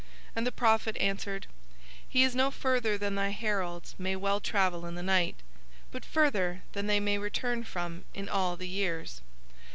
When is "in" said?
4.87-4.95, 8.15-8.27